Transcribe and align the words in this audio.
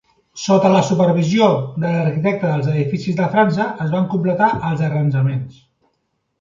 Sota 0.43 0.69
la 0.75 0.79
supervisió 0.87 1.49
de 1.83 1.91
l'arquitecte 1.97 2.49
dels 2.53 2.71
Edificis 2.73 3.21
de 3.21 3.29
França 3.37 3.69
es 3.87 3.95
van 3.95 4.11
completar 4.17 4.51
els 4.59 4.85
arranjaments. 4.91 5.65